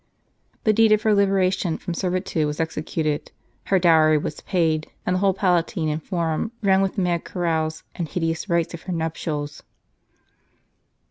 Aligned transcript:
The 0.63 0.73
deed 0.73 0.91
of 0.93 1.03
her 1.03 1.13
liberation 1.13 1.77
from 1.77 1.93
servitude 1.93 2.47
was 2.47 2.59
executed, 2.59 3.31
her 3.65 3.77
dowry 3.77 4.17
was 4.17 4.41
paid, 4.41 4.87
and 5.05 5.13
the 5.15 5.19
whole 5.19 5.35
Palatine 5.35 5.89
and 5.89 6.01
Forum 6.01 6.51
rung 6.63 6.81
with 6.81 6.95
the 6.95 7.03
mad 7.03 7.23
carouse 7.23 7.83
and 7.93 8.09
hideous 8.09 8.49
rites 8.49 8.73
of 8.73 8.81
her 8.89 8.93
nuptials. 8.93 9.61